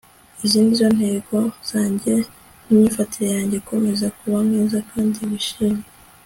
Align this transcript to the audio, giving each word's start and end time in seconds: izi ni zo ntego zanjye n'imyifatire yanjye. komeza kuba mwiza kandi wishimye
izi 0.43 0.59
ni 0.63 0.73
zo 0.79 0.87
ntego 0.97 1.37
zanjye 1.69 2.13
n'imyifatire 2.65 3.27
yanjye. 3.35 3.57
komeza 3.69 4.05
kuba 4.17 4.37
mwiza 4.47 4.77
kandi 4.91 5.17
wishimye 5.29 5.85